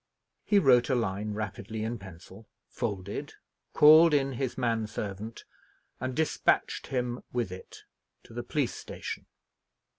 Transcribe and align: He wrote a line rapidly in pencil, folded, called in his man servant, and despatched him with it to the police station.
He 0.43 0.57
wrote 0.57 0.89
a 0.89 0.95
line 0.95 1.35
rapidly 1.35 1.83
in 1.83 1.99
pencil, 1.99 2.47
folded, 2.67 3.35
called 3.73 4.15
in 4.15 4.31
his 4.31 4.57
man 4.57 4.87
servant, 4.87 5.43
and 5.99 6.15
despatched 6.15 6.87
him 6.87 7.21
with 7.31 7.51
it 7.51 7.83
to 8.23 8.33
the 8.33 8.41
police 8.41 8.73
station. 8.73 9.27